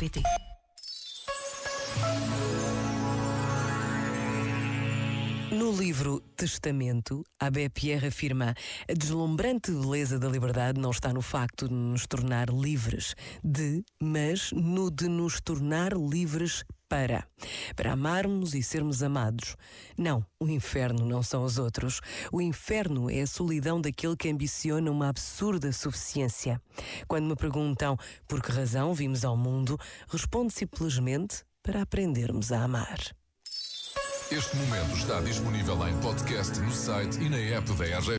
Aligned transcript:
rr.pt 0.00 0.22
No 5.52 5.72
livro 5.72 6.20
Testamento, 6.36 7.22
Abé 7.38 7.68
Pierre 7.68 8.06
afirma: 8.06 8.54
a 8.88 8.94
deslumbrante 8.94 9.72
beleza 9.72 10.18
da 10.18 10.28
liberdade 10.28 10.80
não 10.80 10.90
está 10.90 11.12
no 11.12 11.20
facto 11.20 11.68
de 11.68 11.74
nos 11.74 12.06
tornar 12.06 12.48
livres, 12.48 13.14
de, 13.44 13.84
mas 14.00 14.52
no 14.52 14.90
de 14.90 15.08
nos 15.08 15.40
tornar 15.40 15.92
livres 15.92 16.64
para. 16.90 17.24
Para 17.76 17.92
amarmos 17.92 18.52
e 18.52 18.62
sermos 18.62 19.00
amados. 19.00 19.56
Não, 19.96 20.26
o 20.40 20.48
inferno 20.48 21.06
não 21.06 21.22
são 21.22 21.44
os 21.44 21.56
outros. 21.56 22.00
O 22.32 22.42
inferno 22.42 23.08
é 23.08 23.22
a 23.22 23.26
solidão 23.26 23.80
daquele 23.80 24.16
que 24.16 24.28
ambiciona 24.28 24.90
uma 24.90 25.08
absurda 25.08 25.72
suficiência. 25.72 26.60
Quando 27.06 27.28
me 27.28 27.36
perguntam 27.36 27.96
por 28.26 28.42
que 28.42 28.50
razão 28.50 28.92
vimos 28.92 29.24
ao 29.24 29.36
mundo, 29.36 29.78
respondo 30.08 30.52
simplesmente 30.52 31.44
para 31.62 31.82
aprendermos 31.82 32.50
a 32.50 32.64
amar. 32.64 32.98
Este 34.32 34.56
momento 34.56 34.96
está 34.96 35.20
disponível 35.20 35.88
em 35.88 35.96
podcast 36.00 36.58
no 36.60 36.72
site 36.72 37.20
e 37.20 37.28
na 37.28 37.38
app 37.38 37.72
da 37.72 37.84
RGP. 37.98 38.18